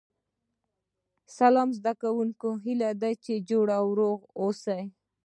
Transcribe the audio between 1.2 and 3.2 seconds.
سلام زده کوونکو هیله ده